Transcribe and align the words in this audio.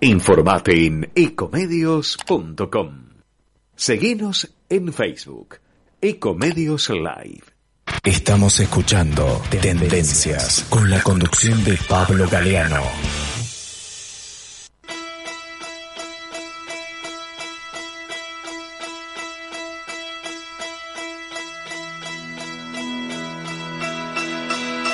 Informate 0.00 0.86
en 0.86 1.10
ecomedios.com. 1.14 3.08
Seguinos 3.74 4.54
en 4.68 4.92
Facebook, 4.92 5.56
Ecomedios 6.00 6.90
Live. 6.90 7.44
Estamos 8.04 8.58
escuchando 8.60 9.40
Tendencias 9.60 10.66
con 10.68 10.90
la 10.90 11.02
conducción 11.02 11.62
de 11.64 11.78
Pablo 11.88 12.28
Galeano. 12.28 12.82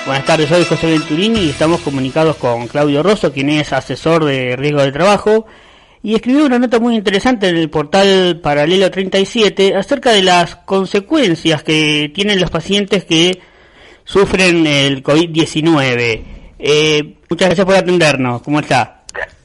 Buenas 0.09 0.25
tardes, 0.25 0.49
soy 0.49 0.65
José 0.65 0.87
Venturini 0.87 1.41
y 1.41 1.51
estamos 1.51 1.83
comunicados 1.83 2.37
con 2.37 2.67
Claudio 2.67 3.03
Rosso, 3.03 3.31
quien 3.31 3.51
es 3.51 3.75
asesor 3.75 4.25
de 4.25 4.57
riesgo 4.57 4.81
de 4.81 4.91
trabajo, 4.91 5.47
y 6.03 6.15
escribió 6.15 6.47
una 6.47 6.59
nota 6.59 6.81
muy 6.81 6.97
interesante 6.97 7.51
en 7.51 7.59
el 7.59 7.69
portal 7.69 8.41
Paralelo 8.43 8.91
37 8.91 9.77
acerca 9.77 10.11
de 10.13 10.23
las 10.23 10.57
consecuencias 10.57 11.63
que 11.63 12.11
tienen 12.15 12.41
los 12.41 12.51
pacientes 12.51 13.05
que 13.05 13.43
sufren 14.05 14.67
el 14.67 15.03
COVID-19. 15.03 16.25
Eh, 16.59 17.17
muchas 17.29 17.49
gracias 17.49 17.67
por 17.67 17.77
atendernos, 17.77 18.41
¿cómo 18.41 18.61
está? 18.61 19.03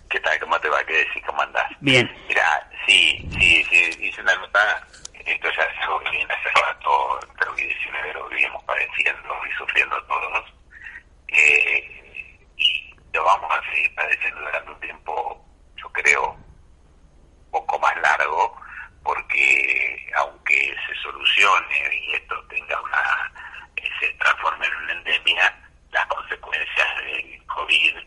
¿Qué 0.10 0.20
tal? 0.22 0.40
¿Cómo 0.40 0.58
te 0.62 0.70
va? 0.70 0.78
¿Qué 0.88 0.94
decís? 0.94 1.24
¿Cómo 1.28 1.42
andás? 1.42 1.68
Bien. 1.82 2.10
Mira, 2.30 2.70
sí, 2.88 3.18
sí, 3.38 3.66
sí, 3.70 4.08
hice 4.08 4.22
una 4.22 4.34
nota, 4.36 4.88
esto 5.26 5.50
ya 5.52 5.68
que 6.04 6.10
viene 6.12 6.34
hace 6.34 6.50
rato, 6.62 7.20
el 7.22 7.30
COVID-19 7.38 8.14
lo 8.14 8.30
vivimos 8.30 8.64
padeciendo 8.64 9.34
y 9.50 9.54
sufriendo 9.58 10.04
todos, 10.04 10.54
eh, 11.30 12.40
y 12.58 12.96
lo 13.14 13.24
vamos 13.24 13.52
a 13.52 13.72
seguir 13.72 13.96
padeciendo 13.96 14.42
durante 14.42 14.72
un 14.72 14.80
tiempo, 14.80 15.46
yo 15.78 15.90
creo, 15.92 16.32
un 16.32 17.52
poco 17.52 17.80
más 17.80 17.96
largo, 18.02 18.56
porque 19.04 20.12
aunque 20.18 20.76
se 20.88 20.96
solucione 21.02 21.96
y 21.96 22.16
esto 22.16 22.42
tenga 22.48 22.82
una, 22.82 23.32
eh, 23.78 23.90
se 24.00 24.10
transforme 24.14 24.66
en 24.66 24.76
una 24.76 24.94
endemia, 24.94 25.60
las 25.92 26.06
consecuencias 26.08 26.98
del 27.06 27.46
COVID 27.46 27.98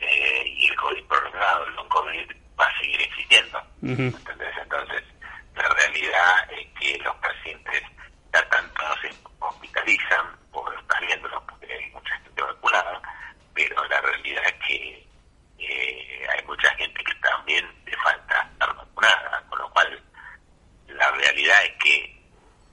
eh, 0.00 0.44
y 0.46 0.66
el 0.68 0.76
COVID 0.76 1.04
prolongado, 1.04 1.66
el 1.66 1.74
non-COVID, 1.74 2.32
va 2.58 2.66
a 2.66 2.78
seguir 2.78 3.00
existiendo 3.02 3.62
la 5.54 5.68
realidad 5.68 6.50
es 6.52 6.66
que 6.78 6.98
los 6.98 7.14
pacientes 7.16 7.82
ya 8.32 8.48
tanto 8.48 8.82
no 8.82 8.94
se 9.00 9.10
hospitalizan 9.40 10.36
por 10.52 10.72
estar 10.74 11.06
viéndolos 11.06 11.42
porque 11.48 11.72
hay 11.72 11.90
mucha 11.90 12.14
gente 12.18 12.42
vacunada, 12.42 13.02
pero 13.54 13.84
la 13.88 14.00
realidad 14.00 14.42
es 14.46 14.66
que 14.66 15.08
eh, 15.58 16.26
hay 16.32 16.46
mucha 16.46 16.68
gente 16.76 17.04
que 17.04 17.14
también 17.16 17.68
le 17.84 17.96
falta 17.98 18.48
estar 18.52 18.74
vacunada, 18.74 19.44
con 19.48 19.58
lo 19.58 19.70
cual 19.70 20.02
la 20.88 21.10
realidad 21.10 21.64
es 21.64 21.72
que 21.82 22.22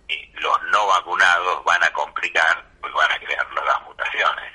eh, 0.07 0.31
los 0.35 0.61
no 0.71 0.87
vacunados 0.87 1.63
van 1.65 1.83
a 1.83 1.91
complicar, 1.91 2.65
pues 2.81 2.93
van 2.93 3.11
a 3.11 3.19
crear 3.19 3.49
nuevas 3.51 3.81
mutaciones. 3.83 4.53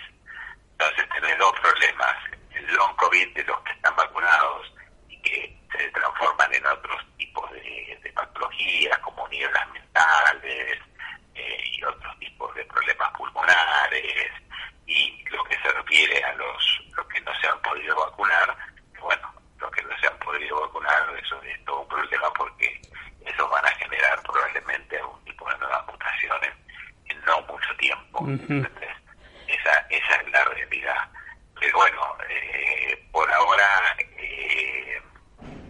Entonces 0.73 1.09
tenés 1.11 1.39
dos 1.39 1.53
problemas, 1.61 2.17
el 2.53 2.67
long 2.75 2.97
COVID 2.97 3.35
de 3.35 3.45
los 3.45 3.61
que 3.61 3.73
están 3.73 3.95
vacunados 3.97 4.73
y 5.09 5.21
que 5.23 5.65
se 5.77 5.89
transforman 5.91 6.55
en 6.55 6.67
otros 6.67 7.01
tipos 7.17 7.51
de, 7.53 7.99
de 8.03 8.13
patologías 8.13 8.99
como 9.01 9.27
nieblas 9.29 9.69
mentales 9.73 10.79
eh, 11.35 11.65
y 11.73 11.85
otros 11.85 12.19
tipos 12.19 12.55
de 12.55 12.65
problemas 12.67 13.11
pulmonares 13.13 14.33
y 14.87 15.25
lo 15.31 15.43
que 15.45 15.57
se 15.61 15.73
refiere 15.73 16.23
a 16.25 16.35
los, 16.35 16.81
los 16.97 17.07
que 17.09 17.21
no 17.23 17.33
se 17.41 17.49
han 17.49 17.61
podido 17.63 17.97
vacunar, 17.97 18.57
bueno, 19.01 19.35
los 19.59 19.71
que 19.73 19.83
no 19.83 19.99
se 19.99 20.07
han 20.07 20.19
podido 20.19 20.61
vacunar, 20.61 21.03
eso 21.23 21.43
es 21.43 21.65
todo 21.65 21.81
un 21.81 21.89
problema 21.89 22.33
porque 22.35 22.81
esos 23.25 23.51
van 23.51 23.65
a 23.67 23.71
generar 23.71 24.23
probablemente 24.23 24.99
algún 24.99 25.25
tipo 25.25 25.51
de 25.51 25.59
nuevas 25.59 25.87
mutaciones 25.87 26.51
en 27.07 27.21
no 27.25 27.47
¿entendés? 28.29 28.71
Esa, 29.49 29.87
esa 29.91 30.15
es 30.21 30.33
la 30.33 30.45
realidad. 30.45 31.09
Pero 31.61 31.79
bueno, 31.79 32.01
eh, 32.29 32.99
por 33.13 33.31
ahora 33.33 33.97
eh, 34.19 35.01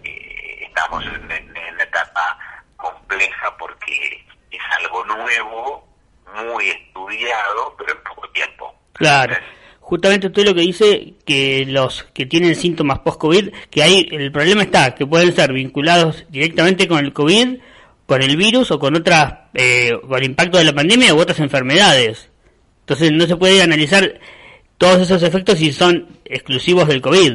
eh, 0.05 0.67
estamos 0.67 1.05
en, 1.07 1.31
en, 1.31 1.57
en 1.57 1.75
una 1.75 1.85
etapa 1.85 2.39
compleja 2.77 3.57
porque 3.59 4.25
es 4.51 4.61
algo 4.81 5.05
nuevo, 5.05 5.87
muy 6.35 6.69
estudiado, 6.69 7.75
pero 7.79 7.93
en 7.93 8.03
poco 8.03 8.29
tiempo. 8.31 8.75
Claro. 8.95 9.37
Justamente 9.81 10.29
usted 10.29 10.47
lo 10.47 10.55
que 10.55 10.63
dice 10.63 11.15
que 11.27 11.67
los 11.67 12.05
que 12.15 12.25
tienen 12.25 12.57
síntomas 12.57 13.01
post-COVID, 13.01 13.53
que 13.71 13.83
hay 13.83 14.09
el 14.11 14.33
problema 14.33 14.63
está 14.63 14.95
que 14.95 15.07
pueden 15.07 15.35
ser 15.35 15.53
vinculados 15.53 16.25
directamente 16.31 16.89
con 16.89 17.05
el 17.05 17.13
COVID, 17.13 17.59
con 18.07 18.23
el 18.23 18.37
virus 18.37 18.71
o 18.71 18.79
con 18.79 18.97
otras, 18.97 19.35
eh, 19.53 19.93
con 20.09 20.19
el 20.19 20.25
impacto 20.25 20.57
de 20.57 20.65
la 20.65 20.73
pandemia 20.73 21.15
u 21.15 21.19
otras 21.19 21.39
enfermedades. 21.41 22.31
Entonces 22.85 23.13
no 23.13 23.25
se 23.27 23.37
puede 23.37 23.63
analizar 23.63 24.21
todos 24.77 25.01
esos 25.01 25.23
efectos 25.23 25.59
si 25.59 25.73
son 25.73 26.07
exclusivos 26.27 26.87
del 26.87 27.01
COVID. 27.01 27.33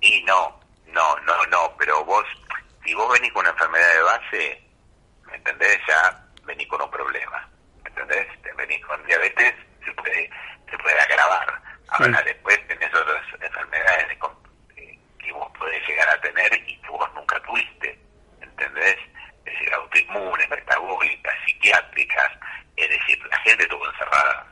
Y 0.00 0.22
no, 0.22 0.58
no, 0.86 1.16
no, 1.26 1.46
no, 1.50 1.74
pero 1.78 2.02
vos, 2.06 2.24
si 2.82 2.94
vos 2.94 3.12
venís 3.12 3.30
con 3.32 3.40
una 3.42 3.50
enfermedad 3.50 3.92
de 3.94 4.02
base, 4.02 4.62
¿me 5.26 5.36
entendés? 5.36 5.78
Ya 5.86 6.24
venís 6.46 6.66
con 6.68 6.80
un 6.80 6.90
problema, 6.90 7.46
¿me 7.84 7.90
entendés? 7.90 8.26
Te 8.42 8.50
venís 8.54 8.80
con 8.86 9.04
diabetes, 9.04 9.54
se 9.84 9.92
puede, 9.92 10.30
se 10.70 10.78
puede 10.78 10.98
agravar. 10.98 11.60
Ahora 11.88 12.18
Sí. 12.20 12.24
después 12.24 12.66
tenés 12.66 12.88
otras 12.94 13.22
enfermedades 13.38 14.08
de 14.08 14.14
eh, 14.82 14.98
que 15.18 15.32
vos 15.32 15.48
podés 15.58 15.86
llegar 15.86 16.08
a 16.08 16.20
tener 16.22 16.54
y 16.66 16.80
que 16.80 16.88
vos 16.88 17.06
nunca 17.14 17.38
tuviste, 17.42 17.98
¿entendés? 18.40 18.96
Es 19.44 19.52
decir, 19.52 19.74
autoinmunes, 19.74 20.48
metabólicas, 20.48 21.34
psiquiátricas, 21.44 22.30
es 22.76 22.88
decir, 22.88 23.18
la 23.30 23.36
gente 23.40 23.64
estuvo 23.64 23.86
encerrada 23.86 24.46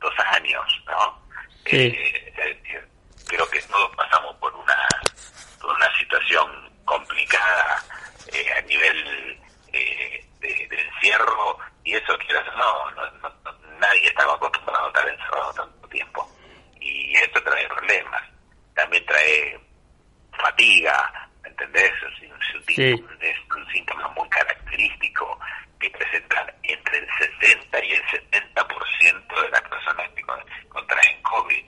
dos 0.00 0.14
años, 0.32 0.82
¿no? 0.86 1.22
Sí. 1.72 1.86
Eh, 1.96 2.32
decir, 2.36 2.88
creo 3.28 3.48
que 3.48 3.60
todos 3.62 3.96
pasamos 3.96 4.36
por 4.36 4.54
una, 4.54 4.88
por 5.60 5.74
una 5.74 5.98
situación 5.98 6.70
complicada 6.84 7.82
eh, 8.32 8.46
a 8.58 8.60
nivel 8.62 9.40
eh, 9.72 10.26
de, 10.40 10.48
de 10.68 10.80
encierro 10.82 11.58
y 11.84 11.94
eso 11.94 12.16
quieras 12.18 12.44
no, 12.56 12.90
no, 12.90 13.10
no- 13.20 13.58
nadie 13.78 14.06
estaba 14.08 14.34
acostumbrado 14.34 14.84
a 14.84 14.88
estar 14.88 15.08
encerrado 15.08 15.52
tanto 15.54 15.88
tiempo 15.88 16.30
y 16.80 17.14
esto 17.16 17.42
trae 17.42 17.66
problemas, 17.68 18.22
también 18.74 19.04
trae 19.06 19.58
fatiga, 20.38 21.28
¿me 21.42 21.48
¿entendés? 21.48 21.90
Un, 22.02 22.12
es 22.12 22.54
un 22.54 22.64
Sí. 22.66 22.74
síntoma- 22.74 23.16
es 23.22 23.38
un 23.56 23.72
síntoma 23.72 24.08
muy 24.08 24.28
característico 24.28 25.38
que 25.80 25.90
presentan 25.90 26.52
entre 26.62 26.98
el 26.98 27.08
60 27.40 27.84
y 27.84 27.92
el 27.92 28.02
70% 28.08 29.42
de 29.42 29.48
las 29.50 29.62
personas 29.62 30.10
que 30.14 30.22
con- 30.22 30.44
contraen 30.68 31.22
COVID, 31.22 31.64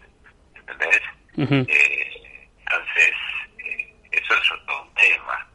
Eh, 1.37 2.49
entonces, 2.59 3.12
eh, 3.59 3.95
eso 4.12 4.34
es 4.34 4.67
todo 4.67 4.83
un 4.83 4.95
tema. 4.95 5.47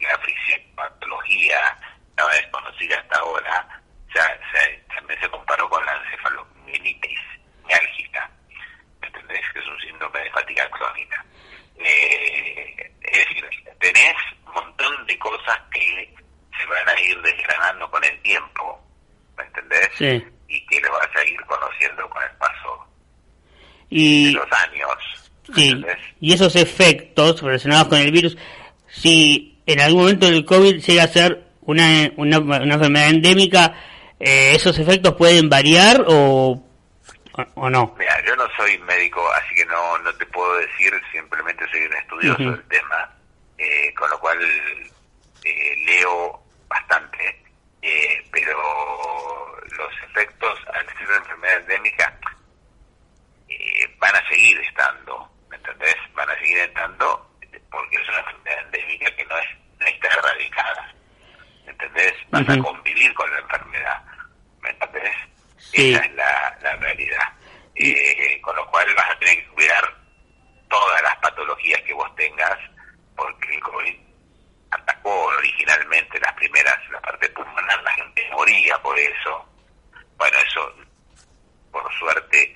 La 0.00 0.18
fisiopatología 0.18 1.76
estaba 2.10 2.32
desconocida 2.32 2.98
hasta 2.98 3.18
ahora, 3.18 3.82
ya, 4.14 4.40
también 4.94 5.20
se 5.20 5.28
comparó 5.28 5.68
con 5.68 5.84
la 5.84 5.92
encefalomielitis 6.04 7.20
miálgica, 7.66 8.30
¿entendés? 9.02 9.42
Que 9.52 9.58
es 9.58 9.66
un 9.66 9.80
síndrome 9.80 10.20
de 10.20 10.30
fatiga 10.30 10.70
crónica. 10.70 11.24
Eh, 11.76 12.92
es 13.02 13.28
decir, 13.28 13.44
tenés 13.78 14.14
un 14.46 14.52
montón 14.54 15.06
de 15.06 15.18
cosas 15.18 15.58
que 15.72 16.14
se 16.58 16.66
van 16.66 16.88
a 16.88 17.00
ir 17.00 17.20
desgranando 17.20 17.90
con 17.90 18.02
el 18.04 18.22
tiempo, 18.22 18.82
¿me 19.36 19.44
entendés? 19.44 19.90
Sí. 19.94 20.24
Y 20.48 20.66
que 20.66 20.80
lo 20.80 20.92
vas 20.92 21.08
a 21.14 21.24
ir 21.24 21.40
conociendo 21.44 22.08
con 22.08 22.22
el 22.22 22.30
paso 22.38 22.86
de 23.90 23.96
Y, 23.96 24.32
los 24.32 24.48
años. 24.52 25.15
¿Me 25.48 25.54
sí, 25.54 25.84
y 26.20 26.32
esos 26.32 26.56
efectos 26.56 27.42
relacionados 27.42 27.88
con 27.88 27.98
el 27.98 28.10
virus, 28.10 28.36
si 28.88 29.58
en 29.66 29.80
algún 29.80 30.02
momento 30.02 30.26
el 30.28 30.44
COVID 30.44 30.80
llega 30.80 31.04
a 31.04 31.08
ser 31.08 31.44
una, 31.62 32.10
una, 32.16 32.38
una 32.38 32.74
enfermedad 32.74 33.10
endémica, 33.10 33.74
eh, 34.20 34.52
¿esos 34.54 34.78
efectos 34.78 35.14
pueden 35.14 35.48
variar 35.48 36.04
o, 36.06 36.62
o, 37.32 37.46
o 37.54 37.70
no? 37.70 37.94
Mira, 37.98 38.24
yo 38.24 38.36
no 38.36 38.44
soy 38.56 38.78
médico, 38.78 39.20
así 39.32 39.54
que 39.54 39.66
no, 39.66 39.98
no 39.98 40.14
te 40.14 40.26
puedo 40.26 40.56
decir, 40.58 40.92
simplemente 41.12 41.64
soy 41.70 41.82
un 41.82 41.94
estudioso 41.94 42.50
del 42.50 42.68
tema, 42.68 43.10
eh, 43.58 43.92
con 43.94 44.08
lo 44.10 44.18
cual 44.20 44.38
eh, 45.44 45.76
leo 45.86 46.40
bastante, 46.68 47.42
eh, 47.82 48.24
pero 48.30 48.56
los 49.76 49.92
efectos 50.10 50.58
al 50.72 50.86
ser 50.86 51.08
una 51.08 51.16
enfermedad 51.16 51.60
endémica 51.60 52.18
eh, 53.48 53.96
van 53.98 54.14
a 54.14 54.28
seguir 54.28 54.58
estando, 54.60 55.28
¿me 55.50 55.56
entendés? 55.56 55.96
Van 56.14 56.28
porque 57.70 57.96
es 57.96 58.08
una 58.08 58.18
enfermedad 58.18 58.64
endémica 58.64 59.16
que 59.16 59.24
no, 59.26 59.38
es, 59.38 59.46
no 59.80 59.86
está 59.86 60.08
erradicada, 60.08 60.94
¿me 61.64 61.72
entendés? 61.72 62.14
Vas 62.30 62.48
a 62.48 62.58
convivir 62.58 63.14
con 63.14 63.30
la 63.30 63.38
enfermedad, 63.40 64.02
¿me 64.60 64.70
entendés? 64.70 65.16
Sí. 65.58 65.94
Esa 65.94 66.04
es 66.04 66.14
la, 66.14 66.58
la 66.62 66.76
realidad. 66.76 67.28
Eh, 67.74 68.40
con 68.40 68.56
lo 68.56 68.66
cual 68.70 68.86
vas 68.94 69.10
a 69.10 69.18
tener 69.18 69.36
que 69.36 69.48
cuidar 69.48 69.94
todas 70.68 71.02
las 71.02 71.16
patologías 71.16 71.80
que 71.82 71.92
vos 71.92 72.14
tengas 72.16 72.58
porque 73.14 73.54
el 73.54 73.60
COVID 73.60 73.96
atacó 74.70 75.24
originalmente 75.26 76.18
las 76.20 76.32
primeras, 76.34 76.78
la 76.90 77.00
parte 77.00 77.28
pulmonar, 77.30 77.82
la 77.82 77.92
gente 77.92 78.28
moría 78.32 78.78
por 78.78 78.98
eso. 78.98 79.46
Bueno, 80.16 80.38
eso 80.38 80.74
por 81.70 81.92
suerte 81.98 82.54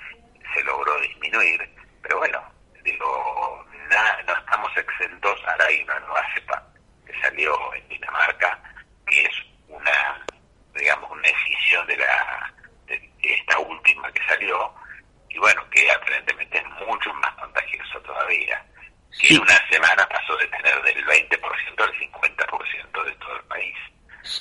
se 0.54 0.64
logró 0.64 0.98
disminuir, 1.00 1.68
pero 2.02 2.18
bueno, 2.18 2.42
digo, 2.82 3.66
no 4.26 4.36
estamos 4.38 4.76
exentos, 4.76 5.38
ahora 5.46 5.66
hay 5.66 5.82
una 5.82 6.00
nueva 6.00 6.26
cepa 6.34 6.62
que 7.06 7.20
salió 7.20 7.74
en 7.74 7.88
Dinamarca, 7.88 8.58
que 9.06 9.22
es 9.22 9.32
una, 9.68 10.24
digamos, 10.74 11.10
una 11.10 11.28
decisión 11.28 11.86
de 11.86 11.96
la 11.98 12.54
de 12.86 13.12
esta 13.22 13.58
última 13.58 14.10
que 14.12 14.26
salió, 14.26 14.74
y 15.28 15.38
bueno, 15.38 15.62
que 15.70 15.90
aparentemente 15.90 16.58
es 16.58 16.86
mucho 16.86 17.12
más 17.14 17.32
contagioso 17.36 18.00
todavía. 18.00 18.64
Que 19.20 19.34
en 19.34 19.40
una 19.40 19.68
semana 19.68 20.08
pasó 20.08 20.36
de 20.36 20.46
tener 20.48 20.82
del 20.82 21.06
20% 21.06 21.82
al 21.82 21.94
50% 21.94 23.04
de 23.04 23.12
todo 23.12 23.36
el 23.36 23.44
país. 23.44 23.76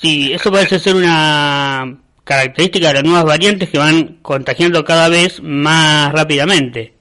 Sí, 0.01 0.31
eso 0.31 0.49
parece 0.51 0.79
ser 0.79 0.95
una 0.95 1.97
característica 2.23 2.87
de 2.87 2.93
las 2.93 3.03
nuevas 3.03 3.25
variantes 3.25 3.69
que 3.69 3.77
van 3.77 4.19
contagiando 4.21 4.85
cada 4.85 5.09
vez 5.09 5.41
más 5.41 6.13
rápidamente. 6.13 6.93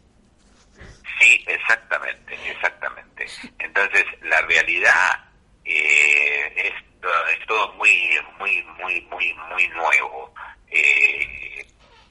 Sí, 1.21 1.45
exactamente, 1.47 2.35
exactamente. 2.51 3.27
Entonces, 3.59 4.05
la 4.23 4.41
realidad 4.43 5.31
eh, 5.65 6.53
es, 6.57 6.73
es, 6.73 7.47
todo 7.47 7.73
muy, 7.75 8.19
muy, 8.39 8.63
muy, 8.81 9.01
muy, 9.03 9.35
muy 9.35 9.69
nuevo. 9.69 10.35
Eh, 10.69 11.65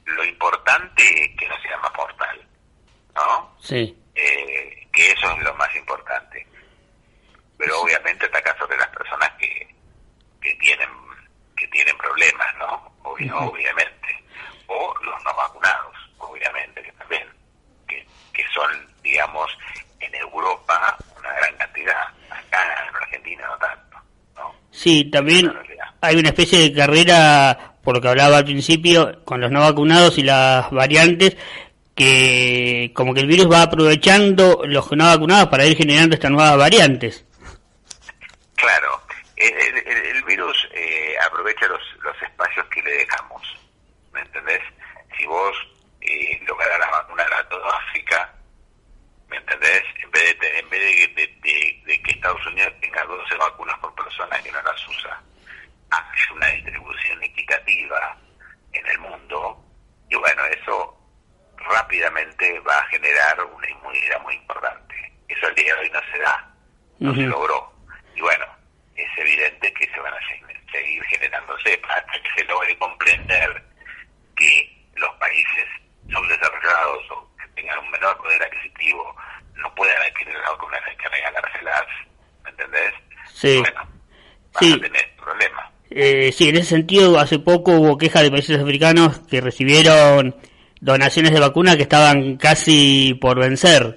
lo 0.06 0.24
importante 0.24 1.02
es 1.02 1.36
que 1.36 1.48
no 1.48 1.60
sea 1.60 1.76
más 1.78 1.92
mortal, 1.96 2.48
¿no? 3.14 3.56
Sí. 3.60 3.94
Eh, 4.14 4.86
que 4.90 5.10
eso 5.10 5.30
es 5.32 5.42
lo 5.42 5.54
más 5.56 5.74
importante. 5.76 6.46
Pero 7.58 7.82
obviamente 7.82 8.24
ataca 8.24 8.56
sobre 8.58 8.78
las 8.78 8.88
personas 8.88 9.30
que, 9.38 9.67
que 10.48 10.54
tienen 10.56 10.88
que 11.56 11.66
tienen 11.68 11.96
problemas, 11.98 12.46
¿no? 12.58 12.92
Obviamente. 13.02 14.08
O 14.68 14.94
los 15.02 15.24
no 15.24 15.34
vacunados, 15.34 15.94
obviamente, 16.18 16.82
que 16.82 16.92
también, 16.92 17.26
que, 17.88 18.06
que 18.32 18.44
son, 18.54 18.70
digamos, 19.02 19.50
en 20.00 20.14
Europa 20.14 20.96
una 21.18 21.32
gran 21.32 21.56
cantidad. 21.56 22.00
Acá 22.30 22.86
en 22.88 22.94
Argentina 22.94 23.46
no 23.46 23.58
tanto, 23.58 23.96
¿no? 24.36 24.54
Sí, 24.70 25.10
también 25.10 25.52
hay 26.00 26.16
una 26.16 26.28
especie 26.28 26.60
de 26.60 26.72
carrera 26.72 27.74
por 27.82 27.96
lo 27.96 28.00
que 28.00 28.08
hablaba 28.08 28.38
al 28.38 28.44
principio, 28.44 29.24
con 29.24 29.40
los 29.40 29.50
no 29.50 29.60
vacunados 29.60 30.18
y 30.18 30.22
las 30.22 30.70
variantes, 30.70 31.36
que 31.94 32.92
como 32.94 33.12
que 33.12 33.20
el 33.20 33.26
virus 33.26 33.50
va 33.50 33.62
aprovechando 33.62 34.62
los 34.64 34.90
no 34.92 35.04
vacunados 35.04 35.48
para 35.48 35.66
ir 35.66 35.76
generando 35.76 36.14
estas 36.14 36.30
nuevas 36.30 36.56
variantes. 36.56 37.24
Claro, 38.54 38.87
virus 40.28 40.68
eh, 40.72 41.16
aprovecha 41.26 41.66
los, 41.66 41.80
los 42.02 42.22
espacios 42.22 42.66
que 42.66 42.82
le 42.82 42.92
dejamos, 42.92 43.42
¿me 44.12 44.20
entendés? 44.20 44.62
Si 45.16 45.26
vos 45.26 45.56
eh, 46.02 46.38
lograras 46.46 46.90
vacunar 46.90 47.32
a 47.34 47.48
toda 47.48 47.76
África, 47.78 48.34
¿me 49.28 49.38
entendés? 49.38 49.82
En 50.02 50.10
vez 50.10 50.38
de, 50.38 50.58
en 50.58 50.70
vez 50.70 51.14
de, 51.14 51.82
de 51.86 52.02
que 52.02 52.12
Estados 52.12 52.46
Unidos 52.46 52.72
tenga 52.80 53.04
12 53.04 53.34
vacunas 53.36 53.78
por 53.78 53.94
persona 53.94 54.38
que 54.42 54.52
no 54.52 54.62
las 54.62 54.88
usa, 54.88 55.22
hay 55.90 56.36
una 56.36 56.46
distribución 56.48 57.22
equitativa 57.22 58.16
en 58.72 58.86
el 58.86 58.98
mundo 58.98 59.64
y 60.10 60.14
bueno, 60.16 60.44
eso 60.44 60.94
rápidamente 61.56 62.60
va 62.60 62.78
a 62.78 62.86
generar 62.86 63.44
una 63.44 63.68
inmunidad 63.68 64.20
muy 64.22 64.34
importante. 64.34 64.94
Eso 65.28 65.46
al 65.46 65.54
día 65.54 65.74
de 65.74 65.80
hoy 65.80 65.90
no 65.90 66.00
se 66.12 66.18
da, 66.18 66.54
no 66.98 67.14
se 67.14 67.22
logró. 67.22 67.72
Y 68.14 68.20
bueno, 68.20 68.46
es 68.98 69.18
evidente 69.18 69.72
que 69.74 69.88
se 69.92 70.00
van 70.00 70.12
a 70.12 70.18
seguir 70.72 71.04
generándose 71.04 71.80
hasta 71.88 72.12
que 72.22 72.30
se 72.36 72.44
logre 72.44 72.76
comprender 72.78 73.64
que 74.36 74.86
los 74.96 75.14
países 75.16 75.66
subdesarrollados 76.10 77.10
o 77.10 77.30
que 77.38 77.48
tengan 77.60 77.78
un 77.78 77.90
menor 77.90 78.16
poder 78.18 78.42
adquisitivo 78.42 79.14
no 79.54 79.74
puedan 79.74 80.00
adquirir 80.02 80.34
las 80.34 80.50
vacunas, 80.50 80.80
hay 80.86 80.96
que 80.96 81.08
regalárselas, 81.08 81.86
¿me 82.44 82.50
entendés? 82.50 82.94
Sí. 84.60 84.72
a 84.72 84.80
tener 84.80 85.02
problemas. 85.16 85.64
Eh, 85.90 86.32
sí, 86.32 86.48
en 86.48 86.56
ese 86.56 86.70
sentido, 86.70 87.18
hace 87.18 87.38
poco 87.38 87.72
hubo 87.72 87.98
quejas 87.98 88.22
de 88.22 88.30
países 88.30 88.58
africanos 88.58 89.20
que 89.30 89.40
recibieron 89.40 90.34
donaciones 90.80 91.32
de 91.32 91.40
vacunas 91.40 91.76
que 91.76 91.82
estaban 91.82 92.36
casi 92.36 93.14
por 93.20 93.38
vencer. 93.38 93.96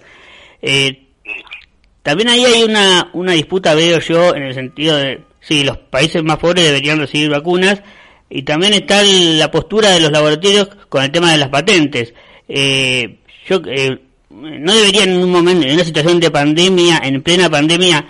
Eh, 0.62 1.08
también 2.04 2.30
ahí 2.30 2.44
hay 2.46 2.64
una, 2.64 3.10
una 3.14 3.34
disputa, 3.34 3.76
veo 3.76 4.00
yo, 4.00 4.36
en 4.36 4.44
el 4.44 4.54
sentido 4.54 4.98
de, 4.98 5.22
sí, 5.40 5.64
los 5.64 5.78
países 5.78 6.24
más 6.24 6.38
pobres 6.38 6.66
deberían 6.66 7.00
recibir 7.00 7.30
vacunas, 7.30 7.82
y 8.30 8.44
también 8.44 8.74
está 8.74 9.04
la 9.04 9.52
postura 9.52 9.90
de 9.90 10.00
los 10.00 10.12
laboratorios 10.12 10.70
con 10.90 11.04
el 11.04 11.12
tema 11.12 11.32
de 11.32 11.38
las 11.38 11.50
patentes. 11.50 12.14
Eh, 12.48 13.20
yo 13.48 13.62
eh, 13.68 14.00
no 14.30 14.74
deberían 14.74 15.10
en 15.10 15.24
un 15.24 15.32
momento, 15.32 15.68
en 15.68 15.74
una 15.74 15.84
situación 15.84 16.20
de 16.20 16.32
pandemia, 16.32 17.02
en 17.04 17.22
plena 17.22 17.50
pandemia, 17.50 18.06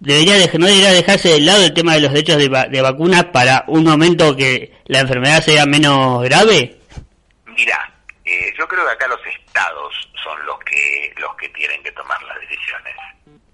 debería 0.00 0.34
no 0.58 0.66
debería 0.66 0.92
dejarse 0.92 1.28
de 1.28 1.40
lado 1.40 1.64
el 1.64 1.74
tema 1.74 1.94
de 1.94 2.00
los 2.00 2.12
derechos 2.12 2.38
de, 2.38 2.68
de 2.70 2.82
vacunas 2.82 3.24
para 3.26 3.64
un 3.66 3.84
momento 3.84 4.36
que 4.36 4.72
la 4.86 5.00
enfermedad 5.00 5.42
sea 5.42 5.66
menos 5.66 6.22
grave? 6.22 6.76
Mira, 7.46 7.92
eh, 8.24 8.52
yo 8.58 8.66
creo 8.68 8.84
que 8.84 8.92
acá 8.92 9.08
los 9.08 9.20
estados 9.26 9.94
son 10.22 10.44
los 10.46 10.58
que 10.60 11.14
los 11.18 11.34
que 11.36 11.48
tienen 11.50 11.82
que 11.82 11.92
tomar 11.92 12.20
las 12.24 12.40
decisiones, 12.40 12.94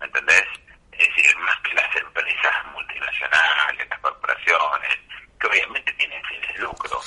¿me 0.01 0.07
entendés? 0.07 0.45
Es 0.93 1.09
decir, 1.09 1.37
más 1.39 1.57
que 1.61 1.75
las 1.75 1.97
empresas 1.97 2.53
multinacionales, 2.73 3.89
las 3.89 4.01
corporaciones, 4.01 4.99
que 5.41 5.47
obviamente 5.47 5.93
tienen 5.93 6.23
fines 6.25 6.55
de 6.55 6.63
lucro. 6.63 7.01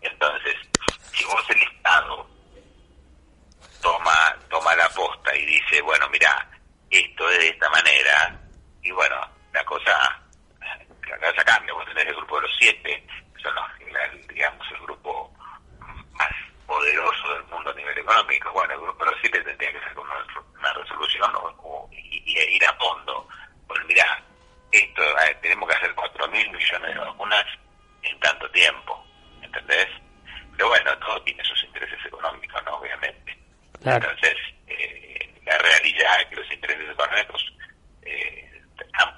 Entonces, 0.00 0.54
si 1.12 1.24
vos 1.24 1.44
el 1.50 1.62
estado 1.62 2.28
toma 3.82 4.36
toma 4.48 4.74
la 4.76 4.88
posta 4.90 5.34
y 5.36 5.46
dice, 5.46 5.80
bueno, 5.82 6.08
mira, 6.10 6.48
esto 6.90 7.30
es 7.30 7.38
de 7.38 7.48
esta 7.48 7.68
manera, 7.70 8.40
y 8.90 8.92
bueno, 8.92 9.16
la 9.52 9.64
cosa, 9.64 10.20
la 10.58 11.16
cosa 11.18 11.44
cambia, 11.44 11.72
vos 11.72 11.86
tenés 11.86 12.06
el 12.06 12.16
grupo 12.16 12.36
de 12.36 12.42
los 12.42 12.56
siete, 12.58 13.06
que 13.36 13.42
son 13.42 13.54
los, 13.54 14.26
digamos, 14.28 14.66
el 14.72 14.80
grupo 14.80 15.32
más 16.12 16.30
poderoso 16.66 17.34
del 17.34 17.44
mundo 17.44 17.70
a 17.70 17.74
nivel 17.74 17.96
económico, 17.98 18.50
bueno, 18.52 18.74
el 18.74 18.80
grupo 18.80 19.04
de 19.04 19.10
los 19.12 19.20
siete 19.20 19.40
tendría 19.42 19.72
que 19.72 19.78
ser 19.78 19.96
una, 19.96 20.72
resolución 20.74 21.30
o, 21.36 21.88
y, 21.92 22.56
ir 22.56 22.66
a 22.66 22.74
fondo, 22.74 23.28
pues 23.68 23.80
mira, 23.86 24.24
esto, 24.72 25.02
tenemos 25.40 25.68
que 25.68 25.76
hacer 25.76 25.94
cuatro 25.94 26.26
mil 26.28 26.50
millones 26.50 26.94
de 26.94 27.00
vacunas 27.00 27.46
en 28.02 28.18
tanto 28.18 28.50
tiempo, 28.50 29.06
¿entendés? 29.40 29.86
Pero 30.56 30.68
bueno, 30.68 30.98
todo 30.98 31.22
tiene 31.22 31.44
sus 31.44 31.62
intereses 31.62 31.98
económicos, 32.06 32.60
¿no? 32.64 32.74
Obviamente. 32.74 33.38
Entonces, 33.84 34.36
eh, 34.66 35.40
la 35.44 35.56
realidad 35.58 36.22
es 36.22 36.26
que 36.26 36.36
los 36.36 36.52
intereses 36.52 36.90
económicos 36.90 37.50
eh, 38.02 38.50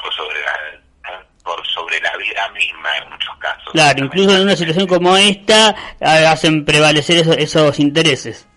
por 0.02 0.12
sobre 0.14 0.40
la, 0.42 1.24
por 1.44 1.66
sobre 1.66 2.00
la 2.00 2.16
vida 2.16 2.48
misma 2.50 2.96
en 2.98 3.10
muchos 3.10 3.36
casos. 3.38 3.61
Claro, 3.72 4.04
incluso 4.04 4.36
en 4.36 4.42
una 4.42 4.56
situación 4.56 4.86
como 4.86 5.16
esta 5.16 5.74
hacen 6.00 6.64
prevalecer 6.64 7.18
esos, 7.18 7.36
esos 7.36 7.78
intereses. 7.80 8.48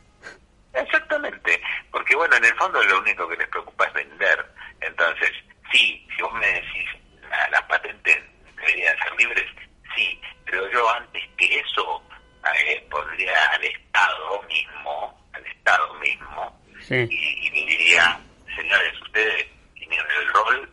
Exactamente, 0.74 1.62
porque 1.91 2.15
bueno, 2.15 2.36
en 2.36 2.45
el 2.45 2.53
fondo 2.55 2.84
lo 2.84 3.00
único 3.00 3.27
que 3.27 3.38
les 3.38 3.48
preocupa 3.48 3.86
es 3.86 3.93
vender. 3.93 4.45
Entonces, 4.81 5.31
sí, 5.72 6.05
si 6.15 6.22
vos 6.22 6.34
me 6.34 6.48
decís, 6.48 6.89
las 7.51 7.62
patentes 7.63 8.17
deberían 8.57 8.98
ser 8.98 9.15
libres, 9.17 9.45
sí, 9.95 10.19
pero 10.45 10.69
yo 10.72 10.89
antes 10.91 11.24
que 11.38 11.60
eso 11.60 12.03
eh, 12.53 12.86
pondría 12.91 13.45
al 13.53 13.63
Estado 13.63 14.43
mismo, 14.43 15.27
al 15.34 15.45
Estado 15.45 15.93
mismo, 15.95 16.62
y, 16.89 17.48
y 17.48 17.65
diría, 17.65 18.19
señores, 18.55 19.01
ustedes 19.01 19.48
tienen 19.75 20.00
el 20.00 20.34
rol 20.34 20.69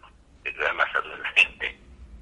además 0.64 0.88
gente 1.34 1.76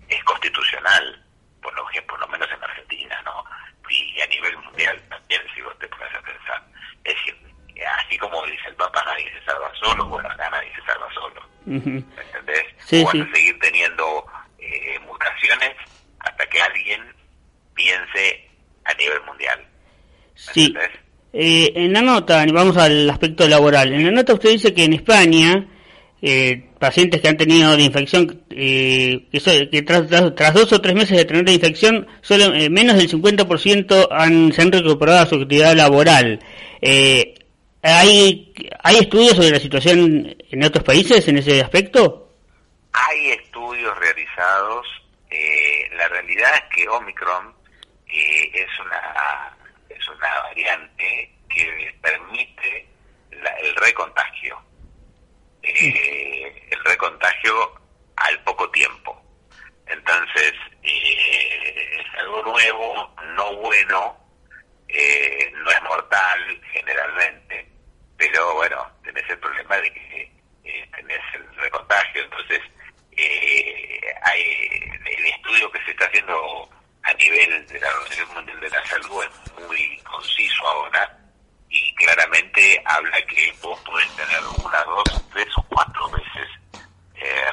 es 0.08 0.24
constitucional, 0.24 1.24
por 1.62 1.74
lo, 1.74 1.84
por 2.06 2.20
lo 2.20 2.28
menos 2.28 2.48
en 2.50 2.62
Argentina, 2.62 3.20
¿no? 3.24 3.44
Y 3.88 4.20
a 4.20 4.26
nivel 4.26 4.56
mundial 4.58 5.00
también, 5.08 5.42
si 5.54 5.62
vos 5.62 5.76
te 5.78 5.88
pones 5.88 6.14
a 6.14 6.20
pensar. 6.22 6.62
Es 7.04 7.14
decir, 7.14 7.36
así 7.98 8.18
como 8.18 8.44
dice 8.46 8.68
el 8.68 8.74
Papa, 8.76 9.02
nadie 9.04 9.32
se 9.32 9.44
salva 9.44 9.72
solo, 9.82 10.06
bueno, 10.06 10.28
acá 10.28 10.48
nadie 10.50 10.70
se 10.74 10.82
salva 10.82 11.08
solo. 11.12 11.42
¿Entendés? 11.66 12.64
Sí, 12.78 13.02
o 13.04 13.08
a 13.08 13.34
seguir 13.34 13.58
teniendo 13.58 14.26
eh, 14.58 14.98
mutaciones 15.06 15.74
hasta 16.20 16.46
que 16.46 16.62
alguien 16.62 17.02
piense 17.74 18.48
a 18.84 18.94
nivel 18.94 19.20
mundial. 19.22 19.66
Sí. 20.34 20.74
Eh, 21.32 21.72
en 21.74 21.92
la 21.92 22.02
nota, 22.02 22.44
vamos 22.52 22.76
al 22.76 23.08
aspecto 23.08 23.46
laboral. 23.48 23.92
En 23.92 24.04
la 24.04 24.10
nota 24.10 24.34
usted 24.34 24.50
dice 24.50 24.74
que 24.74 24.84
en 24.84 24.94
España 24.94 25.66
eh, 26.22 26.68
pacientes 26.78 27.20
que 27.20 27.28
han 27.28 27.36
tenido 27.36 27.76
de 27.76 27.82
infección, 27.82 28.42
eh, 28.50 29.26
que, 29.70 29.82
tras, 29.82 30.08
tras, 30.34 30.54
dos 30.54 30.72
o 30.72 30.80
tres 30.80 30.94
meses 30.94 31.16
de 31.16 31.24
tener 31.24 31.44
la 31.44 31.52
infección, 31.52 32.06
solo 32.20 32.54
eh, 32.54 32.68
menos 32.70 32.96
del 32.96 33.10
50% 33.10 34.08
han, 34.10 34.52
se 34.52 34.62
han 34.62 34.72
recuperado 34.72 35.20
a 35.20 35.26
su 35.26 35.36
actividad 35.36 35.74
laboral. 35.74 36.40
¿hay, 37.82 38.52
¿Hay 38.82 38.96
estudios 38.96 39.36
sobre 39.36 39.50
la 39.50 39.60
situación 39.60 40.36
en 40.50 40.64
otros 40.64 40.84
países 40.84 41.26
en 41.28 41.38
ese 41.38 41.60
aspecto? 41.60 42.30
hay 42.92 43.30
estudios 43.30 43.96
realizados. 43.98 44.86
Eh, 45.30 45.88
la 45.92 46.08
realidad 46.08 46.50
es 46.54 46.76
que 46.76 46.88
Omicron 46.88 47.54
eh, 48.08 48.50
es 48.52 48.80
una 48.80 49.56
es 49.88 50.08
una 50.08 50.42
variante 50.42 51.32
que 51.48 51.94
permite 52.00 52.86
el 53.30 53.74
recontagio. 53.76 54.60
Eh, 55.74 56.68
el 56.70 56.84
recontagio 56.84 57.80
al 58.16 58.42
poco 58.44 58.70
tiempo. 58.70 59.20
Entonces, 59.86 60.52
es 60.82 62.06
algo 62.18 62.42
nuevo, 62.42 63.14
no 63.36 63.56
bueno, 63.56 64.16
no 64.88 65.70
es 65.70 65.82
mortal 65.82 66.60
generalmente, 66.72 67.68
pero 68.16 68.54
bueno, 68.54 68.90
tenés 69.02 69.28
el 69.30 69.38
problema 69.38 69.76
de 69.76 69.92
que 69.92 70.32
tenés 70.96 71.20
el 71.34 71.56
recontagio, 71.56 72.22
entonces 72.22 72.60
eh, 73.12 74.00
hay, 74.22 74.42
el 75.06 75.26
estudio 75.26 75.70
que 75.72 75.84
se 75.84 75.90
está 75.90 76.06
haciendo 76.06 76.68
a 77.02 77.12
nivel 77.14 77.66
de 77.66 77.80
la 77.80 77.88
Organización 77.88 78.34
Mundial 78.34 78.60
de 78.60 78.70
la 78.70 78.86
Salud 78.86 79.24
es 79.24 79.66
muy 79.66 79.98
conciso 79.98 80.66
ahora 80.66 81.18
y 81.68 81.94
claramente 81.94 82.82
habla 82.84 83.20
que 83.26 83.52
vos 83.62 83.78
podés 83.80 84.08
tener 84.16 84.40
una, 84.64 84.82
dos, 84.84 85.30
tres 85.32 85.48
o 85.56 85.62
cuatro 85.68 86.10
veces 86.10 86.48
eh, 87.14 87.44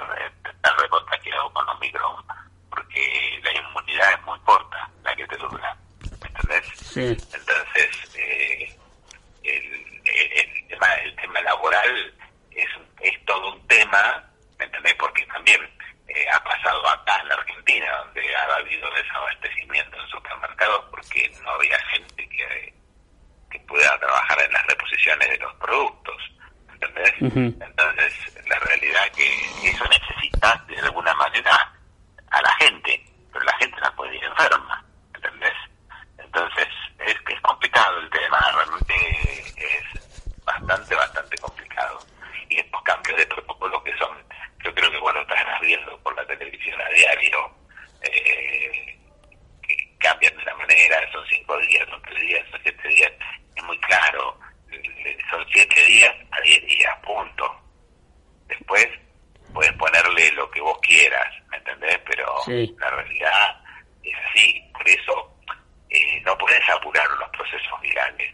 estar 0.45 0.77
recontagiado 0.79 1.51
con 1.53 1.67
Omicron, 1.69 2.25
porque 2.69 3.39
la 3.43 3.53
inmunidad 3.53 4.13
es 4.13 4.25
muy 4.25 4.39
corta, 4.39 4.89
la 5.03 5.15
que 5.15 5.27
te 5.27 5.37
dura, 5.37 5.77
¿me 6.21 6.27
entendés? 6.27 6.65
Sí. 6.77 7.17
Entonces, 7.33 8.15
eh, 8.15 8.75
el, 9.43 10.01
el, 10.05 10.67
tema, 10.67 10.93
el 10.95 11.15
laboral 11.87 12.13
es, 12.51 12.67
es 13.01 13.25
todo 13.25 13.53
un 13.53 13.67
tema 13.67 14.27
¿me 14.57 14.65
entendés? 14.65 14.93
Porque 14.95 15.25
también 15.25 15.61
eh, 16.07 16.25
ha 16.33 16.43
pasado 16.43 16.87
acá 16.89 17.19
en 17.21 17.29
la 17.29 17.35
Argentina, 17.35 17.97
donde 17.97 18.35
ha 18.35 18.55
habido 18.55 18.89
desabastecimiento 18.91 19.97
en 19.97 20.09
supermercados 20.09 20.85
porque 20.89 21.31
no 21.43 21.51
había 21.51 21.77
gente 21.93 22.29
que, 22.29 22.73
que 23.51 23.59
pueda 23.61 23.97
trabajar 23.99 24.39
en 24.41 24.51
las 24.53 24.65
reposiciones 24.67 25.29
de 25.29 25.37
los 25.37 25.53
productos, 25.55 26.15
¿entendés? 26.73 27.13
Entonces, 27.21 28.45
la 28.47 28.59
realidad 28.59 29.05
es 29.07 29.11
que 29.11 29.69
eso 29.69 29.85
necesita, 29.85 30.63
de 30.67 30.79
alguna 30.79 31.13
manera, 31.15 31.73
a 32.31 32.41
la 32.41 32.53
gente, 32.55 33.03
pero 33.31 33.45
la 33.45 33.57
gente 33.57 33.77
no 33.81 33.95
puede 33.95 34.15
ir 34.15 34.23
enferma, 34.23 34.85
¿entendés? 35.13 35.53
Entonces, 36.17 36.67
es 36.99 37.19
que 37.21 37.33
es 37.33 37.41
complicado 37.41 37.99
el 37.99 38.09
tema, 38.09 38.39
realmente 38.55 38.93
es 39.57 40.43
bastante, 40.45 40.95
bastante 40.95 41.37
complicado. 41.37 41.99
Y 42.49 42.59
estos 42.59 42.81
cambios 42.83 43.17
de 43.17 43.25
protocolo 43.27 43.83
que 43.83 43.95
son 43.97 44.27
yo 44.67 44.73
creo 44.73 44.91
que 44.91 44.99
cuando 44.99 45.21
estás 45.21 45.61
viendo 45.61 45.97
por 45.99 46.15
la 46.15 46.25
televisión 46.25 46.79
a 46.81 46.89
diario, 46.89 47.51
eh, 48.01 48.99
que 49.65 49.97
cambian 49.99 50.35
de 50.35 50.43
la 50.43 50.55
manera, 50.55 51.11
son 51.11 51.23
cinco 51.29 51.57
días, 51.59 51.87
son 51.89 52.01
tres 52.01 52.21
días, 52.21 52.45
son 52.51 52.59
siete 52.63 52.87
días, 52.89 53.11
es 53.55 53.63
muy 53.63 53.79
claro, 53.79 54.37
son 55.31 55.45
siete 55.53 55.81
días 55.85 56.13
a 56.31 56.41
diez 56.41 56.65
días, 56.65 56.93
punto. 57.05 57.61
Después 58.47 58.87
puedes 59.53 59.73
ponerle 59.73 60.31
lo 60.33 60.49
que 60.51 60.61
vos 60.61 60.77
quieras, 60.81 61.33
¿me 61.49 61.57
entendés? 61.57 61.99
Pero 62.05 62.35
la 62.77 62.89
realidad 62.89 63.61
es 64.03 64.15
así, 64.29 64.61
por 64.73 64.87
eso 64.89 65.39
eh, 65.89 66.21
no 66.25 66.37
puedes 66.37 66.69
apurar 66.69 67.09
los 67.11 67.29
procesos 67.29 67.81
virales, 67.81 68.33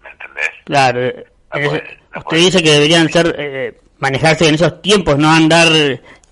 ¿me 0.00 0.10
Claro, 0.70 1.00
usted 2.14 2.36
dice 2.36 2.62
que 2.62 2.70
deberían 2.70 3.08
ser... 3.08 3.34
Eh, 3.36 3.80
manejarse 4.00 4.48
en 4.48 4.54
esos 4.54 4.82
tiempos, 4.82 5.18
no 5.18 5.30
andar 5.30 5.68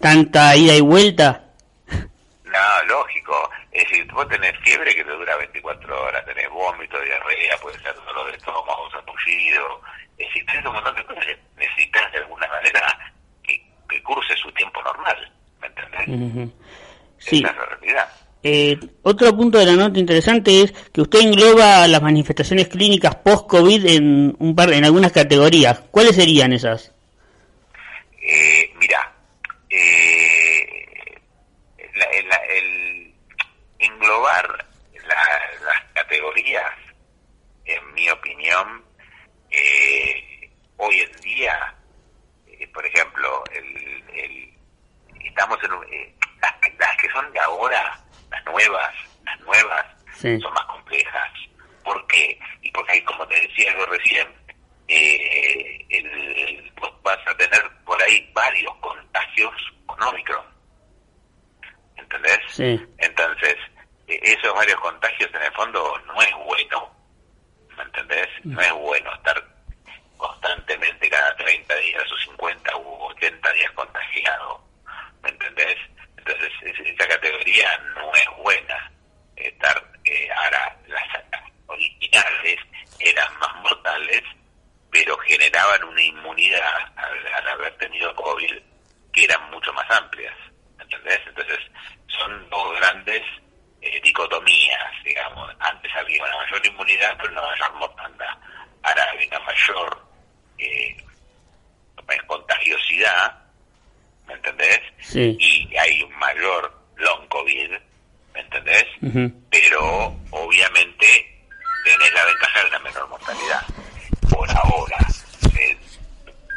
tanta 0.00 0.56
ida 0.56 0.74
y 0.74 0.80
vuelta. 0.80 1.44
No, 1.88 2.82
lógico. 2.88 3.50
Es 3.70 3.84
decir, 3.84 4.10
vos 4.12 4.26
tenés 4.28 4.56
fiebre 4.64 4.94
que 4.94 5.04
te 5.04 5.10
dura 5.10 5.36
24 5.36 6.02
horas, 6.02 6.24
tenés 6.24 6.48
vómito, 6.50 6.98
diarrea, 7.00 7.56
puede 7.60 7.78
ser 7.80 7.94
dolor 7.94 8.30
de 8.30 8.36
estómago, 8.36 8.90
zapullido. 8.90 9.80
Es 10.16 10.26
decir, 10.26 10.46
tenés 10.46 10.66
un 10.66 10.72
montón 10.72 10.96
de 10.96 11.04
cosas 11.04 11.26
que 11.26 11.38
necesitas 11.56 12.12
de 12.12 12.18
alguna 12.18 12.48
manera 12.48 13.12
que, 13.42 13.62
que 13.88 14.02
curse 14.02 14.34
su 14.36 14.50
tiempo 14.52 14.82
normal. 14.82 15.32
¿Me 15.60 15.66
entendés? 15.66 16.50
Sí. 17.18 17.38
Esa 17.38 17.50
es 17.50 17.56
la 17.56 17.64
realidad. 17.66 18.08
Eh, 18.42 18.78
otro 19.02 19.36
punto 19.36 19.58
de 19.58 19.66
la 19.66 19.72
nota 19.72 19.98
interesante 19.98 20.62
es 20.62 20.72
que 20.92 21.00
usted 21.00 21.20
engloba 21.20 21.88
las 21.88 22.00
manifestaciones 22.00 22.68
clínicas 22.68 23.16
post-COVID 23.16 23.86
en, 23.86 24.36
un 24.38 24.54
par, 24.54 24.72
en 24.72 24.84
algunas 24.84 25.12
categorías. 25.12 25.80
¿Cuáles 25.90 26.16
serían 26.16 26.52
esas? 26.52 26.92
Eh, 28.22 28.72
mira, 28.78 29.12
eh, 29.70 30.66
el 32.50 33.14
englobar 33.78 34.66
las 35.06 35.84
categorías, 35.94 36.72
en 37.64 37.94
mi 37.94 38.08
opinión, 38.10 38.84
eh, 39.50 40.50
hoy 40.76 41.00
en 41.00 41.12
día, 41.20 41.74
eh, 42.46 42.66
por 42.68 42.84
ejemplo, 42.86 43.42
el, 43.52 44.54
estamos 45.24 45.58
en 45.62 45.94
eh, 45.94 46.14
las, 46.40 46.96
que 46.96 47.08
son 47.10 47.32
de 47.32 47.40
ahora, 47.40 48.04
las 48.30 48.44
nuevas, 48.44 48.94
las 49.24 49.40
nuevas, 49.40 49.86
son 50.20 50.52
más 50.52 50.64
complejas. 50.64 51.30
¿Por 51.84 52.06
qué? 52.08 52.38
Y 52.62 52.70
porque 52.72 52.92
hay, 52.92 53.02
como 53.02 53.26
te 53.28 53.40
decía 53.40 53.72
yo 53.76 53.86
recién, 53.86 54.28
eh, 54.88 55.86
el, 55.90 56.72
vas 57.02 57.18
a 57.26 57.36
tener 57.36 57.62
por 57.84 58.02
ahí 58.02 58.30
varios 58.34 58.74
contagios 58.76 59.54
con 59.86 60.02
Omicron. 60.02 60.44
¿Entendés? 61.96 62.38
Sí. 62.58 62.84
Entonces, 62.98 63.54
e, 64.08 64.18
esos 64.20 64.52
varios 64.52 64.80
contagios 64.80 65.30
en 65.32 65.42
el 65.42 65.52
fondo 65.52 65.96
no 66.08 66.20
es 66.20 66.34
bueno. 66.44 66.90
¿Me 67.76 67.84
entendés? 67.84 68.26
Mm. 68.42 68.54
No 68.54 68.60
es 68.60 68.72
bueno 68.72 69.14
estar 69.14 69.44
constantemente 70.16 71.08
cada 71.08 71.36
30 71.36 71.76
días 71.76 72.02
o 72.12 72.16
50 72.32 72.76
u 72.78 73.04
80 73.10 73.52
días 73.52 73.70
contagiado. 73.70 74.60
¿Me 75.22 75.28
entendés? 75.28 75.76
Entonces, 76.16 76.52
esa 76.84 77.06
categoría 77.06 77.78
no 77.94 78.12
es 78.12 78.26
buena. 78.42 78.92
Estar, 79.36 79.80
eh, 80.04 80.28
ahora, 80.34 80.76
las 80.88 81.04
originales 81.68 82.58
eran 82.98 83.38
más 83.38 83.54
mortales 83.62 84.24
pero 84.90 85.16
generaban 85.18 85.84
una 85.84 86.02
inmunidad 86.02 86.74
al, 86.96 87.48
haber 87.48 87.76
tenido 87.76 88.12
COVID 88.16 88.56
que 89.12 89.24
eran 89.24 89.50
mucho 89.50 89.70
más 89.74 89.88
amplias, 89.90 90.34
¿entendés? 90.80 91.20
Entonces, 91.26 91.60
son 92.18 92.50
dos 92.50 92.76
grandes 92.78 93.22
eh, 93.80 94.00
dicotomías, 94.02 94.92
digamos. 95.04 95.50
Antes 95.60 95.90
había 95.94 96.22
una 96.24 96.36
mayor 96.36 96.66
inmunidad, 96.66 97.16
pero 97.16 97.32
una 97.32 97.42
mayor 97.42 97.74
mortandad. 97.74 98.38
Ahora 98.82 99.06
hay 99.10 99.26
una 99.26 99.40
mayor 99.40 100.06
eh, 100.58 100.96
contagiosidad, 102.26 103.38
¿me 104.26 104.34
entendés? 104.34 104.80
Sí. 105.18 105.36
Y 105.40 105.76
hay 105.76 106.02
un 106.04 106.16
mayor 106.16 106.72
long 106.96 107.26
COVID, 107.28 107.70
¿me 108.34 108.40
entendés? 108.40 108.86
Pero, 109.50 110.14
obviamente, 110.30 111.06
tenés 111.84 112.12
la 112.14 112.24
ventaja 112.24 112.60
de 112.60 112.68
una 112.68 112.78
menor 112.78 113.08
mortalidad 113.08 113.62
por 114.30 114.48
ahora. 114.48 114.98
Eh, 115.58 115.76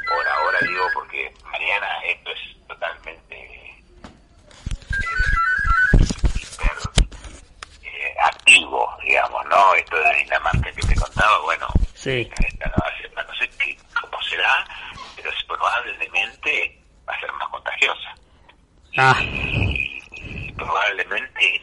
por 0.08 0.28
ahora 0.28 0.60
digo 0.62 0.86
porque 0.94 1.34
mañana 1.52 1.88
esto 2.06 2.30
es 2.30 2.68
totalmente 2.68 3.36
eh, 3.36 3.84
hiper 6.36 6.78
eh, 7.82 8.16
activo, 8.24 8.96
digamos, 9.04 9.44
¿no? 9.48 9.74
Esto 9.74 9.96
de 9.96 10.16
Dinamarca 10.18 10.72
que 10.72 10.82
te 10.84 10.96
contaba, 10.96 11.40
bueno, 11.42 11.68
sí 11.96 12.30
nueva 12.60 12.98
semana, 13.02 13.28
no 13.28 13.34
sé 13.40 13.50
qué, 13.58 13.76
cómo 14.00 14.22
será, 14.22 14.68
pero 15.16 15.32
probablemente 15.48 16.80
va 17.10 17.16
a 17.16 17.20
ser 17.20 17.32
más 17.34 17.50
contagiosa. 17.50 18.16
Ah. 19.04 19.18
Y, 19.20 20.52
probablemente 20.52 21.56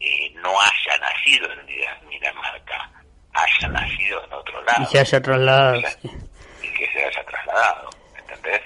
eh, 0.00 0.34
no 0.42 0.50
haya 0.50 0.98
nacido 1.00 1.50
en 1.50 2.10
Dinamarca 2.10 2.90
haya 3.32 3.68
nacido 3.68 4.22
en 4.22 4.32
otro 4.34 4.62
lado. 4.64 4.82
Y 4.82 4.86
se 4.86 4.98
haya 4.98 5.22
trasladado. 5.22 5.78
Y 5.78 6.68
que 6.74 6.86
se 6.92 7.04
haya 7.06 7.24
trasladado, 7.24 7.88
¿entendés? 8.18 8.60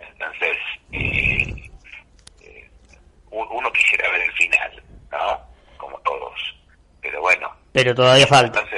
Entonces, 0.00 0.56
eh, 0.90 1.70
eh, 2.40 2.70
uno 3.30 3.72
quisiera 3.72 4.10
ver 4.10 4.22
el 4.22 4.32
final, 4.32 4.82
¿no? 5.12 5.40
Como 5.76 5.96
todos. 6.00 6.40
Pero 7.00 7.20
bueno. 7.20 7.54
Pero 7.72 7.94
todavía 7.94 8.26
falta. 8.26 8.62
No 8.62 8.68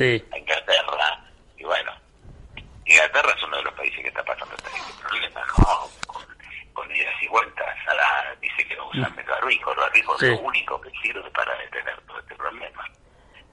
sí. 0.00 0.24
a 0.32 0.38
Inglaterra, 0.38 1.24
y 1.58 1.64
bueno, 1.64 1.92
Inglaterra 2.86 3.34
es 3.36 3.44
uno 3.44 3.56
de 3.58 3.62
los 3.64 3.74
países 3.74 4.00
que 4.00 4.08
está 4.08 4.24
pasando 4.24 4.54
este 4.56 4.70
problema, 5.02 5.40
¿no? 5.58 5.88
Con, 6.06 6.22
con 6.72 6.96
idas 6.96 7.14
y 7.22 7.28
vueltas. 7.28 7.66
A 7.86 7.94
la, 7.94 8.36
dice 8.40 8.66
que 8.66 8.76
los 8.76 8.88
usan 8.94 9.14
el 9.18 9.26
barbijo. 9.26 9.72
El 9.72 9.76
barbijo 9.76 10.16
es 10.16 10.22
lo 10.22 10.40
único 10.40 10.80
que 10.80 10.90
sirve 11.02 11.30
para 11.30 11.52
detener 11.58 12.00
todo 12.06 12.18
este 12.18 12.34
problema. 12.34 12.84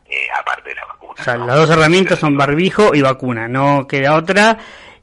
Eh, 0.10 0.28
aparte 0.40 0.70
de 0.70 0.76
la 0.76 0.86
vacuna. 0.86 1.16
O 1.20 1.24
sea, 1.24 1.38
las 1.38 1.56
dos 1.56 1.70
herramientas 1.70 2.20
son 2.20 2.38
barbijo 2.38 2.96
y 2.96 3.02
vacuna, 3.02 3.50
no 3.50 3.86
queda 3.88 4.16
otra. 4.16 4.58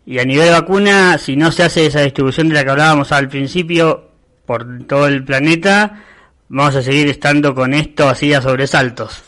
Y 0.07 0.19
a 0.19 0.25
nivel 0.25 0.47
de 0.47 0.53
vacuna, 0.53 1.19
si 1.19 1.37
no 1.37 1.53
se 1.53 1.63
hace 1.63 1.87
esa 1.87 2.01
distribución 2.01 2.49
de 2.49 2.55
la 2.55 2.65
que 2.65 2.71
hablábamos 2.71 3.13
al 3.13 3.29
principio 3.29 4.11
por 4.47 4.65
todo 4.87 5.07
el 5.07 5.25
planeta, 5.25 6.05
vamos 6.49 6.77
a 6.77 6.83
seguir 6.83 7.09
estando 7.09 7.55
con 7.55 7.75
esto 7.75 8.09
así 8.09 8.33
a 8.33 8.41
sobresaltos 8.41 9.23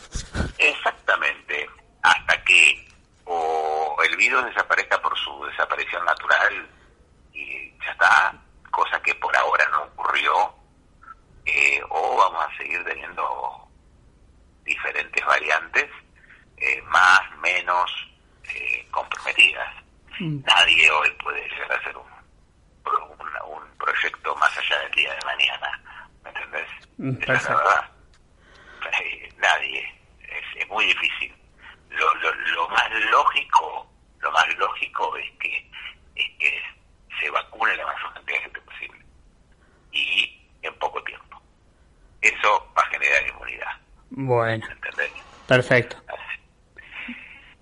hasta 2.07 2.43
que 2.43 2.85
o 3.25 3.97
el 4.09 4.16
virus 4.27 4.45
desaparezca 4.45 5.01
por 5.01 5.17
su 5.17 5.45
desaparición 5.45 6.03
natural 6.03 6.67
y 7.33 7.71
ya 7.79 7.91
está, 7.91 8.33
cosa 8.71 9.01
que 9.01 9.15
por 9.15 9.35
ahora 9.37 9.65
no 9.69 9.83
ocurrió, 9.83 10.53
eh, 11.45 11.81
o 11.89 12.17
vamos 12.17 12.45
a 12.45 12.57
seguir 12.57 12.83
teniendo 12.83 13.67
diferentes 14.65 15.25
variantes, 15.25 15.89
eh, 16.57 16.81
más, 16.83 17.21
menos 17.37 17.89
eh, 18.53 18.85
comprometidas. 18.91 19.73
Mm. 20.19 20.39
Nadie 20.45 20.91
hoy 20.91 21.09
puede 21.23 21.47
llegar 21.47 21.71
a 21.71 21.75
hacer 21.75 21.95
un, 21.95 22.11
un, 23.47 23.77
proyecto 23.77 24.35
más 24.35 24.57
allá 24.57 24.79
del 24.81 24.91
día 24.91 25.13
de 25.13 25.25
mañana, 25.25 25.81
¿me 26.23 26.29
entendés? 26.31 26.69
Mm, 26.97 27.31
es 27.31 27.49
la 27.49 27.55
verdad. 27.55 27.91
Nadie. 29.37 29.93
Es, 30.19 30.67
muy 30.67 30.85
difícil. 30.85 31.33
Lo, 31.91 32.13
lo, 32.15 32.33
lo 32.33 32.69
más 32.69 32.91
lógico, 33.09 33.87
lo 34.27 34.33
más 34.33 34.57
lógico 34.57 35.15
es 35.17 35.31
que, 35.39 35.71
es 36.15 36.25
que 36.37 36.61
se 37.19 37.29
vacune 37.29 37.75
la 37.77 37.85
mayor 37.85 38.13
cantidad 38.13 38.37
de 38.37 38.43
gente 38.43 38.61
posible. 38.61 39.05
Y 39.91 40.47
en 40.61 40.73
poco 40.79 41.01
tiempo. 41.03 41.41
Eso 42.21 42.71
va 42.77 42.81
a 42.81 42.85
generar 42.87 43.27
inmunidad. 43.27 43.71
Bueno. 44.09 44.67
Perfecto. 45.47 45.97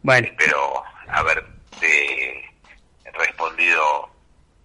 Bueno. 0.02 0.28
Espero 0.28 0.84
haberte 1.08 2.52
respondido 3.14 4.10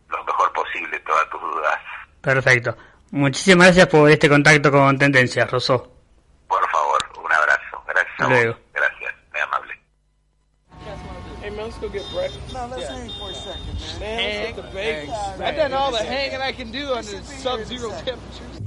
lo 0.09 0.25
mejor 0.25 0.53
posible 0.53 0.99
todas 1.01 1.29
tus 1.31 1.41
dudas. 1.41 1.79
Perfecto. 2.23 2.77
Muchísimas 3.11 3.67
gracias 3.69 3.89
por 3.89 4.11
este 4.11 4.29
contacto 4.29 4.71
con 4.71 4.99
Tendencias, 4.99 5.51
Rosó. 5.51 5.93
Por 6.49 6.67
favor, 6.71 7.13
un 7.23 7.33
abrazo. 7.33 7.85
Gracias 7.87 8.21
a 8.21 8.27
vos. 8.27 8.57
Go 11.81 11.89
get 11.89 12.09
breakfast. 12.11 12.53
No, 12.53 12.67
let's 12.67 12.83
yeah. 12.83 12.99
hang 12.99 13.11
for 13.11 13.31
a 13.31 13.35
second, 13.35 13.81
man. 13.81 14.01
man 14.01 14.45
hang, 14.45 14.57
the 14.57 14.63
hang. 14.63 15.43
I've 15.43 15.57
done 15.57 15.73
all 15.73 15.91
the 15.91 15.99
hanging 15.99 16.41
I 16.41 16.53
can 16.53 16.71
do 16.71 16.93
under 16.93 17.23
sub-zero 17.23 17.91
temperatures. 17.91 18.61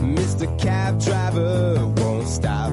Mr. 0.00 0.58
Cab 0.60 1.00
Driver 1.00 1.86
won't 1.96 2.28
stop 2.28 2.54